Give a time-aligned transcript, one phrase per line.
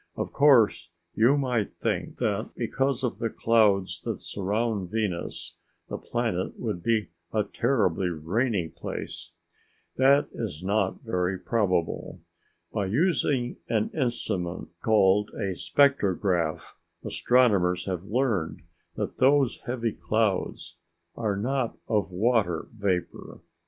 [0.15, 5.57] Of course you might think that because of the clouds that surround Venus,
[5.89, 9.33] the planet would be a terribly rainy place.
[9.97, 12.19] That is not very probable.
[12.73, 16.73] By using an instrument called a spectrograph,
[17.05, 18.63] astronomers have learned
[18.95, 20.77] that those heavy clouds
[21.15, 23.41] are not clouds of water vapor.